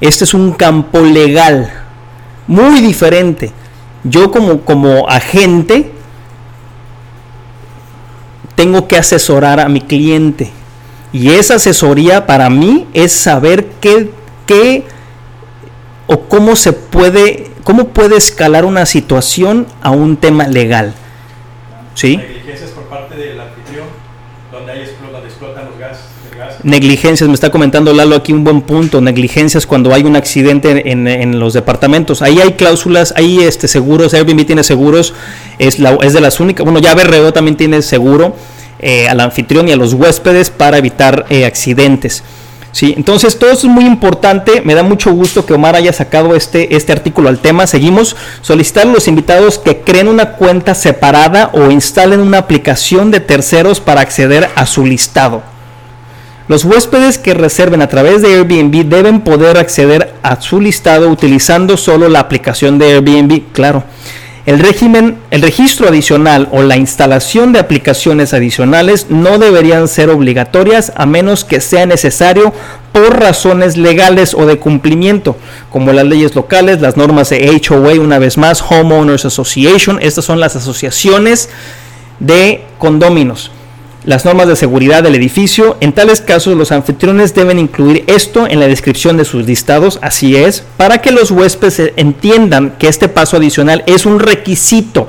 Este 0.00 0.24
es 0.24 0.34
un 0.34 0.52
campo 0.52 1.00
legal 1.00 1.72
muy 2.46 2.80
diferente. 2.80 3.52
Yo 4.02 4.30
como, 4.30 4.60
como 4.60 5.08
agente 5.08 5.93
tengo 8.54 8.88
que 8.88 8.96
asesorar 8.96 9.60
a 9.60 9.68
mi 9.68 9.80
cliente. 9.80 10.50
Y 11.12 11.30
esa 11.30 11.56
asesoría 11.56 12.26
para 12.26 12.50
mí 12.50 12.86
es 12.92 13.12
saber 13.12 13.66
qué, 13.80 14.10
qué 14.46 14.84
o 16.06 16.20
cómo 16.22 16.56
se 16.56 16.72
puede, 16.72 17.50
cómo 17.62 17.88
puede 17.88 18.16
escalar 18.16 18.64
una 18.64 18.86
situación 18.86 19.66
a 19.82 19.90
un 19.90 20.16
tema 20.16 20.48
legal. 20.48 20.94
¿Sí? 21.94 22.20
Negligencias, 26.64 27.28
me 27.28 27.34
está 27.34 27.50
comentando 27.50 27.92
Lalo 27.92 28.16
aquí 28.16 28.32
un 28.32 28.42
buen 28.42 28.62
punto, 28.62 29.02
negligencias 29.02 29.66
cuando 29.66 29.92
hay 29.92 30.04
un 30.04 30.16
accidente 30.16 30.90
en, 30.90 31.38
los 31.38 31.52
departamentos. 31.52 32.22
Ahí 32.22 32.40
hay 32.40 32.52
cláusulas, 32.52 33.12
hay 33.16 33.40
este, 33.40 33.68
seguros, 33.68 34.14
Airbnb 34.14 34.46
tiene 34.46 34.64
seguros, 34.64 35.12
es, 35.58 35.78
la, 35.78 35.98
es 36.00 36.14
de 36.14 36.22
las 36.22 36.40
únicas, 36.40 36.64
bueno, 36.64 36.78
ya 36.78 36.94
BRO 36.94 37.34
también 37.34 37.58
tiene 37.58 37.82
seguro 37.82 38.34
eh, 38.78 39.06
al 39.08 39.20
anfitrión 39.20 39.68
y 39.68 39.72
a 39.72 39.76
los 39.76 39.92
huéspedes 39.92 40.48
para 40.48 40.78
evitar 40.78 41.26
eh, 41.28 41.44
accidentes. 41.44 42.24
Sí, 42.72 42.94
entonces 42.96 43.38
todo 43.38 43.50
eso 43.50 43.68
es 43.68 43.72
muy 43.72 43.84
importante. 43.84 44.62
Me 44.62 44.74
da 44.74 44.82
mucho 44.82 45.12
gusto 45.12 45.46
que 45.46 45.52
Omar 45.52 45.76
haya 45.76 45.92
sacado 45.92 46.34
este, 46.34 46.74
este 46.74 46.92
artículo 46.92 47.28
al 47.28 47.38
tema. 47.38 47.68
Seguimos. 47.68 48.16
Solicitar 48.40 48.88
a 48.88 48.90
los 48.90 49.06
invitados 49.06 49.60
que 49.60 49.82
creen 49.82 50.08
una 50.08 50.32
cuenta 50.32 50.74
separada 50.74 51.50
o 51.52 51.70
instalen 51.70 52.18
una 52.18 52.38
aplicación 52.38 53.12
de 53.12 53.20
terceros 53.20 53.78
para 53.78 54.00
acceder 54.00 54.48
a 54.56 54.66
su 54.66 54.84
listado. 54.84 55.53
Los 56.46 56.66
huéspedes 56.66 57.16
que 57.16 57.32
reserven 57.32 57.80
a 57.80 57.88
través 57.88 58.20
de 58.20 58.34
Airbnb 58.34 58.84
deben 58.84 59.22
poder 59.22 59.56
acceder 59.56 60.12
a 60.22 60.38
su 60.42 60.60
listado 60.60 61.08
utilizando 61.08 61.78
solo 61.78 62.10
la 62.10 62.20
aplicación 62.20 62.78
de 62.78 62.92
Airbnb, 62.92 63.44
claro. 63.52 63.82
El 64.44 64.58
régimen, 64.58 65.16
el 65.30 65.40
registro 65.40 65.88
adicional 65.88 66.48
o 66.52 66.62
la 66.62 66.76
instalación 66.76 67.54
de 67.54 67.60
aplicaciones 67.60 68.34
adicionales 68.34 69.06
no 69.08 69.38
deberían 69.38 69.88
ser 69.88 70.10
obligatorias 70.10 70.92
a 70.96 71.06
menos 71.06 71.44
que 71.44 71.62
sea 71.62 71.86
necesario 71.86 72.52
por 72.92 73.18
razones 73.18 73.78
legales 73.78 74.34
o 74.34 74.44
de 74.44 74.58
cumplimiento, 74.58 75.38
como 75.70 75.94
las 75.94 76.04
leyes 76.04 76.34
locales, 76.34 76.82
las 76.82 76.98
normas 76.98 77.30
de 77.30 77.58
HOA, 77.66 77.94
una 77.94 78.18
vez 78.18 78.36
más, 78.36 78.60
Homeowners 78.60 79.24
Association, 79.24 79.98
estas 80.02 80.26
son 80.26 80.40
las 80.40 80.56
asociaciones 80.56 81.48
de 82.20 82.66
condóminos 82.76 83.50
las 84.04 84.24
normas 84.24 84.48
de 84.48 84.56
seguridad 84.56 85.02
del 85.02 85.14
edificio. 85.14 85.76
En 85.80 85.92
tales 85.92 86.20
casos, 86.20 86.56
los 86.56 86.72
anfitriones 86.72 87.34
deben 87.34 87.58
incluir 87.58 88.04
esto 88.06 88.46
en 88.48 88.60
la 88.60 88.68
descripción 88.68 89.16
de 89.16 89.24
sus 89.24 89.46
listados, 89.46 89.98
así 90.02 90.36
es, 90.36 90.64
para 90.76 90.98
que 90.98 91.10
los 91.10 91.30
huéspedes 91.30 91.92
entiendan 91.96 92.74
que 92.78 92.88
este 92.88 93.08
paso 93.08 93.36
adicional 93.36 93.82
es 93.86 94.04
un 94.06 94.20
requisito. 94.20 95.08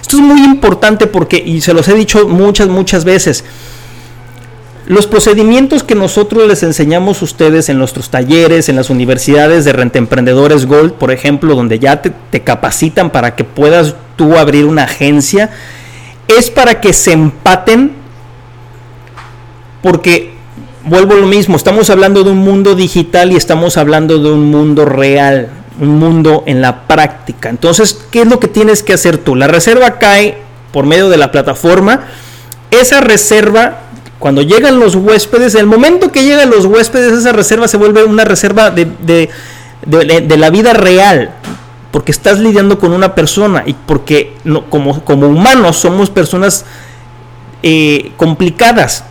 Esto 0.00 0.16
es 0.16 0.22
muy 0.22 0.42
importante 0.44 1.06
porque, 1.06 1.42
y 1.44 1.60
se 1.62 1.72
los 1.72 1.88
he 1.88 1.94
dicho 1.94 2.28
muchas, 2.28 2.68
muchas 2.68 3.04
veces, 3.04 3.44
los 4.86 5.06
procedimientos 5.06 5.82
que 5.82 5.94
nosotros 5.94 6.46
les 6.46 6.62
enseñamos 6.62 7.22
a 7.22 7.24
ustedes 7.24 7.70
en 7.70 7.78
nuestros 7.78 8.10
talleres, 8.10 8.68
en 8.68 8.76
las 8.76 8.90
universidades 8.90 9.64
de 9.64 9.72
Renta 9.72 9.98
Emprendedores 9.98 10.66
Gold, 10.66 10.92
por 10.92 11.10
ejemplo, 11.10 11.54
donde 11.54 11.78
ya 11.78 12.02
te, 12.02 12.12
te 12.30 12.42
capacitan 12.42 13.08
para 13.08 13.34
que 13.34 13.44
puedas 13.44 13.94
tú 14.16 14.36
abrir 14.36 14.66
una 14.66 14.84
agencia, 14.84 15.50
es 16.28 16.50
para 16.50 16.82
que 16.82 16.92
se 16.92 17.12
empaten 17.12 18.03
porque 19.84 20.30
vuelvo 20.86 21.12
a 21.12 21.16
lo 21.18 21.26
mismo, 21.26 21.58
estamos 21.58 21.90
hablando 21.90 22.24
de 22.24 22.30
un 22.30 22.38
mundo 22.38 22.74
digital 22.74 23.32
y 23.32 23.36
estamos 23.36 23.76
hablando 23.76 24.18
de 24.18 24.32
un 24.32 24.50
mundo 24.50 24.86
real, 24.86 25.50
un 25.78 25.98
mundo 25.98 26.42
en 26.46 26.62
la 26.62 26.86
práctica. 26.86 27.50
Entonces, 27.50 28.02
¿qué 28.10 28.22
es 28.22 28.26
lo 28.26 28.40
que 28.40 28.48
tienes 28.48 28.82
que 28.82 28.94
hacer 28.94 29.18
tú? 29.18 29.36
La 29.36 29.46
reserva 29.46 29.98
cae 29.98 30.38
por 30.72 30.86
medio 30.86 31.10
de 31.10 31.18
la 31.18 31.30
plataforma. 31.30 32.06
Esa 32.70 33.02
reserva, 33.02 33.80
cuando 34.18 34.40
llegan 34.40 34.80
los 34.80 34.94
huéspedes, 34.94 35.54
el 35.54 35.66
momento 35.66 36.10
que 36.10 36.24
llegan 36.24 36.48
los 36.48 36.64
huéspedes, 36.64 37.12
esa 37.12 37.32
reserva 37.32 37.68
se 37.68 37.76
vuelve 37.76 38.04
una 38.04 38.24
reserva 38.24 38.70
de, 38.70 38.86
de, 38.86 40.36
la 40.38 40.48
vida 40.48 40.72
real. 40.72 41.34
porque 41.90 42.10
estás 42.10 42.38
lidiando 42.38 42.78
con 42.78 42.94
una 42.94 43.14
persona 43.14 43.64
y 43.66 43.74
porque 43.74 44.32
como, 44.70 45.04
como 45.04 45.26
humanos 45.26 45.76
somos 45.76 46.08
personas 46.08 46.64
eh, 47.62 48.12
complicadas 48.16 49.04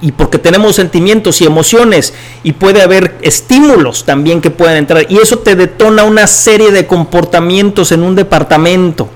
y 0.00 0.12
porque 0.12 0.38
tenemos 0.38 0.76
sentimientos 0.76 1.40
y 1.40 1.44
emociones 1.44 2.14
y 2.42 2.52
puede 2.52 2.82
haber 2.82 3.16
estímulos 3.22 4.04
también 4.04 4.40
que 4.40 4.50
pueden 4.50 4.76
entrar 4.76 5.06
y 5.08 5.18
eso 5.18 5.38
te 5.38 5.56
detona 5.56 6.04
una 6.04 6.26
serie 6.26 6.70
de 6.70 6.86
comportamientos 6.86 7.92
en 7.92 8.02
un 8.02 8.14
departamento 8.14 9.08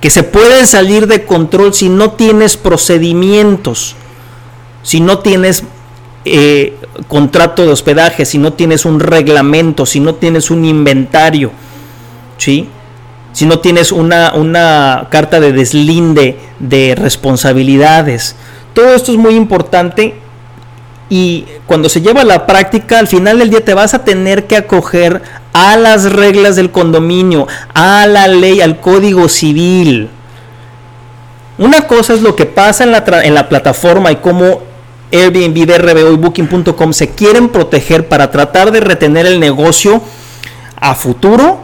que 0.00 0.10
se 0.10 0.22
pueden 0.22 0.66
salir 0.66 1.06
de 1.06 1.24
control 1.24 1.72
si 1.72 1.88
no 1.88 2.10
tienes 2.10 2.58
procedimientos, 2.58 3.96
si 4.82 5.00
no 5.00 5.20
tienes 5.20 5.64
eh, 6.26 6.76
contrato 7.08 7.64
de 7.64 7.72
hospedaje, 7.72 8.26
si 8.26 8.36
no 8.36 8.52
tienes 8.52 8.84
un 8.84 9.00
reglamento, 9.00 9.86
si 9.86 10.00
no 10.00 10.14
tienes 10.16 10.50
un 10.50 10.66
inventario, 10.66 11.52
¿sí? 12.36 12.68
si 13.34 13.46
no 13.46 13.58
tienes 13.58 13.92
una, 13.92 14.32
una 14.34 15.08
carta 15.10 15.40
de 15.40 15.52
deslinde 15.52 16.38
de 16.60 16.94
responsabilidades. 16.94 18.36
Todo 18.74 18.94
esto 18.94 19.12
es 19.12 19.18
muy 19.18 19.34
importante 19.34 20.14
y 21.08 21.46
cuando 21.66 21.88
se 21.88 22.00
lleva 22.00 22.22
a 22.22 22.24
la 22.24 22.46
práctica, 22.46 22.98
al 22.98 23.06
final 23.06 23.38
del 23.38 23.50
día 23.50 23.64
te 23.64 23.74
vas 23.74 23.94
a 23.94 24.04
tener 24.04 24.46
que 24.46 24.56
acoger 24.56 25.22
a 25.52 25.76
las 25.76 26.12
reglas 26.12 26.56
del 26.56 26.70
condominio, 26.70 27.46
a 27.72 28.06
la 28.06 28.26
ley, 28.26 28.60
al 28.60 28.80
código 28.80 29.28
civil. 29.28 30.10
Una 31.56 31.86
cosa 31.86 32.14
es 32.14 32.20
lo 32.22 32.34
que 32.34 32.46
pasa 32.46 32.82
en 32.82 32.90
la, 32.90 33.48
plataforma 33.48 34.10
y 34.10 34.16
cómo 34.16 34.62
Airbnb, 35.12 35.66
DRBO 35.66 36.12
y 36.12 36.16
Booking.com 36.16 36.92
se 36.92 37.10
quieren 37.10 37.48
proteger 37.48 38.08
para 38.08 38.32
tratar 38.32 38.72
de 38.72 38.80
retener 38.80 39.26
el 39.26 39.38
negocio 39.38 40.02
a 40.80 40.96
futuro. 40.96 41.60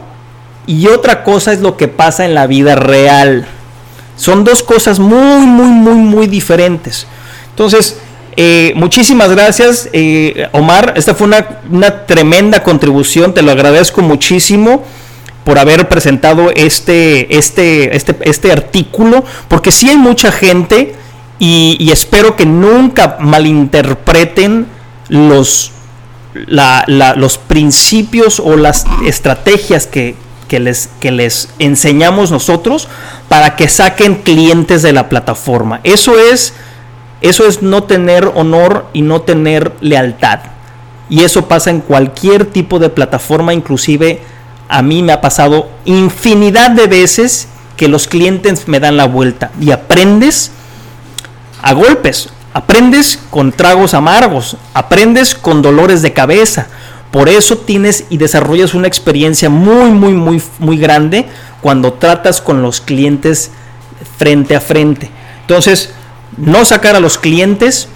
Y 0.65 0.87
otra 0.87 1.23
cosa 1.23 1.51
es 1.51 1.59
lo 1.59 1.75
que 1.75 1.89
pasa 1.89 2.23
en 2.23 2.35
la 2.35 2.47
vida 2.47 2.75
real. 2.75 3.45
Son 4.21 4.43
dos 4.43 4.61
cosas 4.61 4.99
muy, 4.99 5.47
muy, 5.47 5.65
muy, 5.65 5.95
muy 5.95 6.27
diferentes. 6.27 7.07
Entonces, 7.49 7.97
eh, 8.37 8.71
muchísimas 8.75 9.31
gracias, 9.31 9.89
eh, 9.93 10.47
Omar. 10.51 10.93
Esta 10.95 11.15
fue 11.15 11.25
una, 11.25 12.05
tremenda 12.05 12.61
contribución. 12.61 13.33
Te 13.33 13.41
lo 13.41 13.49
agradezco 13.49 14.03
muchísimo 14.03 14.83
por 15.43 15.57
haber 15.57 15.89
presentado 15.89 16.51
este, 16.53 17.35
este, 17.35 17.95
este, 17.95 18.15
este 18.21 18.51
artículo, 18.51 19.25
porque 19.47 19.71
sí 19.71 19.89
hay 19.89 19.97
mucha 19.97 20.31
gente 20.31 20.93
y, 21.39 21.89
espero 21.91 22.35
que 22.35 22.45
nunca 22.45 23.17
malinterpreten 23.19 24.67
los, 25.09 25.71
los 26.35 27.37
principios 27.39 28.39
o 28.39 28.55
las 28.55 28.85
estrategias 29.03 29.87
que, 29.87 30.13
les, 30.59 30.89
que 30.99 31.11
les 31.11 31.49
enseñamos 31.59 32.31
nosotros 32.31 32.87
para 33.29 33.55
que 33.55 33.69
saquen 33.69 34.15
clientes 34.15 34.81
de 34.81 34.93
la 34.93 35.09
plataforma. 35.09 35.79
Eso 35.83 36.19
es 36.19 36.53
eso 37.21 37.45
es 37.45 37.61
no 37.61 37.83
tener 37.83 38.31
honor 38.33 38.87
y 38.93 39.03
no 39.03 39.21
tener 39.21 39.73
lealtad. 39.79 40.39
Y 41.07 41.23
eso 41.23 41.47
pasa 41.47 41.69
en 41.69 41.81
cualquier 41.81 42.45
tipo 42.45 42.79
de 42.79 42.89
plataforma, 42.89 43.53
inclusive 43.53 44.21
a 44.67 44.81
mí 44.81 45.03
me 45.03 45.11
ha 45.11 45.21
pasado 45.21 45.69
infinidad 45.85 46.71
de 46.71 46.87
veces 46.87 47.47
que 47.77 47.87
los 47.87 48.07
clientes 48.07 48.67
me 48.67 48.79
dan 48.79 48.97
la 48.97 49.05
vuelta 49.05 49.51
y 49.59 49.71
aprendes 49.71 50.51
a 51.61 51.73
golpes, 51.73 52.29
aprendes 52.53 53.19
con 53.29 53.51
tragos 53.51 53.93
amargos, 53.93 54.57
aprendes 54.73 55.35
con 55.35 55.61
dolores 55.61 56.01
de 56.01 56.13
cabeza. 56.13 56.67
Por 57.11 57.27
eso 57.27 57.57
tienes 57.57 58.05
y 58.09 58.17
desarrollas 58.17 58.73
una 58.73 58.87
experiencia 58.87 59.49
muy, 59.49 59.91
muy, 59.91 60.13
muy, 60.13 60.41
muy 60.59 60.77
grande 60.77 61.25
cuando 61.61 61.93
tratas 61.93 62.39
con 62.41 62.61
los 62.61 62.79
clientes 62.79 63.51
frente 64.17 64.55
a 64.55 64.61
frente. 64.61 65.09
Entonces, 65.41 65.93
no 66.37 66.63
sacar 66.63 66.95
a 66.95 67.01
los 67.01 67.17
clientes, 67.17 67.89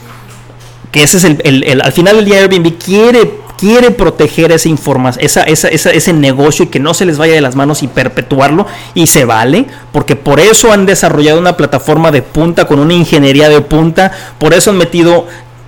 que 0.92 1.04
ese 1.04 1.18
es 1.18 1.24
el, 1.24 1.82
al 1.82 1.92
final 1.94 2.18
del 2.18 2.26
día 2.26 2.40
Airbnb 2.40 2.78
quiere, 2.78 3.40
quiere 3.58 3.92
proteger 3.92 4.52
esa 4.52 4.68
información, 4.68 5.24
esa, 5.24 5.44
ese 5.44 6.14
negocio 6.14 6.66
y 6.66 6.68
que 6.68 6.82
no 6.82 6.94
se 6.94 7.06
les 7.06 7.18
vaya 7.18 7.34
de 7.34 7.42
las 7.42 7.56
manos 7.56 7.84
y 7.84 7.88
perpetuarlo, 7.88 8.68
y 8.94 9.08
se 9.08 9.24
vale, 9.24 9.66
porque 9.94 10.18
por 10.18 10.42
eso 10.42 10.74
han 10.74 10.86
desarrollado 10.86 11.40
una 11.40 11.56
plataforma 11.56 12.12
de 12.12 12.22
punta 12.22 12.66
con 12.66 12.80
una 12.80 12.94
ingeniería 12.94 13.48
de 13.48 13.62
punta, 13.62 14.12
por 14.38 14.54
eso 14.54 14.72
han 14.72 14.78
metido... 14.78 15.28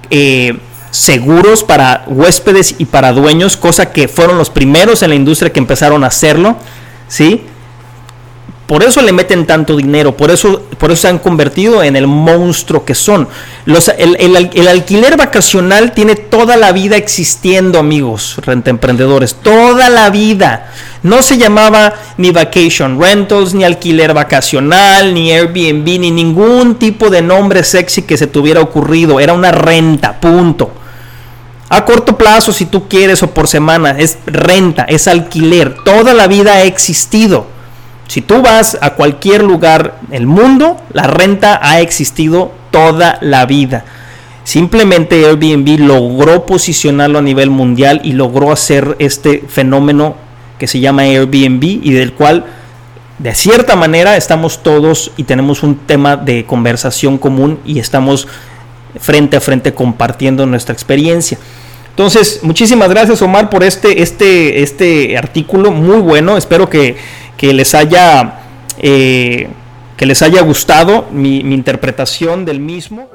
Eh, 0.09 0.57
seguros 0.91 1.63
para 1.63 2.03
huéspedes 2.07 2.75
y 2.77 2.85
para 2.85 3.11
dueños, 3.11 3.57
cosa 3.57 3.91
que 3.91 4.07
fueron 4.07 4.37
los 4.37 4.49
primeros 4.49 5.03
en 5.03 5.09
la 5.09 5.15
industria 5.15 5.51
que 5.51 5.59
empezaron 5.59 6.03
a 6.03 6.07
hacerlo, 6.07 6.57
¿sí? 7.07 7.45
Por 8.67 8.83
eso 8.83 9.01
le 9.01 9.13
meten 9.13 9.47
tanto 9.47 9.77
dinero, 9.77 10.17
por 10.17 10.29
eso, 10.29 10.61
por 10.77 10.91
eso 10.91 11.03
se 11.03 11.07
han 11.07 11.19
convertido 11.19 11.83
en 11.83 11.95
el 11.95 12.05
monstruo 12.05 12.83
que 12.83 12.95
son. 12.95 13.29
Los, 13.63 13.89
el, 13.97 14.67
alquiler 14.67 15.15
vacacional 15.15 15.93
tiene 15.93 16.15
toda 16.15 16.57
la 16.57 16.73
vida 16.73 16.97
existiendo, 16.97 17.79
amigos, 17.79 18.35
renta 18.45 18.69
emprendedores, 18.69 19.35
toda 19.35 19.89
la 19.89 20.09
vida. 20.09 20.73
No 21.01 21.21
se 21.21 21.37
llamaba 21.37 21.93
ni 22.17 22.31
vacation 22.31 22.99
rentals, 23.01 23.53
ni 23.53 23.63
alquiler 23.63 24.13
vacacional, 24.13 25.13
ni 25.13 25.31
Airbnb, 25.31 25.85
ni 25.85 26.11
ningún 26.11 26.75
tipo 26.75 27.09
de 27.09 27.21
nombre 27.21 27.63
sexy 27.63 28.01
que 28.01 28.17
se 28.17 28.27
tuviera 28.27 28.59
ocurrido. 28.59 29.21
Era 29.21 29.31
una 29.31 29.53
renta, 29.53 30.19
punto. 30.19 30.73
A 31.69 31.85
corto 31.85 32.17
plazo, 32.17 32.51
si 32.51 32.65
tú 32.65 32.89
quieres, 32.89 33.23
o 33.23 33.33
por 33.33 33.47
semana, 33.47 33.91
es 33.97 34.17
renta, 34.25 34.83
es 34.83 35.07
alquiler. 35.07 35.73
Toda 35.85 36.13
la 36.13 36.27
vida 36.27 36.55
ha 36.55 36.63
existido. 36.63 37.55
Si 38.07 38.21
tú 38.21 38.41
vas 38.41 38.77
a 38.81 38.91
cualquier 38.91 39.43
lugar 39.43 39.99
del 40.09 40.27
mundo, 40.27 40.77
la 40.93 41.03
renta 41.03 41.59
ha 41.61 41.81
existido 41.81 42.51
toda 42.71 43.17
la 43.21 43.45
vida. 43.45 43.85
Simplemente 44.43 45.25
Airbnb 45.25 45.79
logró 45.79 46.45
posicionarlo 46.45 47.19
a 47.19 47.21
nivel 47.21 47.49
mundial 47.49 47.99
y 48.03 48.13
logró 48.13 48.51
hacer 48.51 48.95
este 48.99 49.43
fenómeno 49.47 50.15
que 50.57 50.67
se 50.67 50.79
llama 50.79 51.01
Airbnb 51.01 51.63
y 51.63 51.91
del 51.91 52.13
cual 52.13 52.45
de 53.19 53.35
cierta 53.35 53.75
manera 53.75 54.15
estamos 54.15 54.63
todos 54.63 55.11
y 55.17 55.23
tenemos 55.23 55.63
un 55.63 55.75
tema 55.75 56.15
de 56.15 56.45
conversación 56.45 57.17
común 57.17 57.59
y 57.65 57.79
estamos 57.79 58.27
frente 58.99 59.37
a 59.37 59.41
frente 59.41 59.73
compartiendo 59.73 60.45
nuestra 60.45 60.73
experiencia. 60.73 61.37
Entonces, 61.89 62.41
muchísimas 62.43 62.89
gracias 62.89 63.21
Omar 63.23 63.49
por 63.49 63.63
este, 63.63 64.03
este, 64.03 64.61
este 64.61 65.17
artículo 65.17 65.71
muy 65.71 65.97
bueno. 65.97 66.37
Espero 66.37 66.69
que 66.69 66.95
que 67.37 67.53
les 67.53 67.73
haya, 67.75 68.39
eh, 68.79 69.47
que 69.95 70.05
les 70.05 70.21
haya 70.21 70.41
gustado 70.41 71.07
mi, 71.11 71.43
mi 71.43 71.55
interpretación 71.55 72.43
del 72.45 72.59
mismo. 72.59 73.09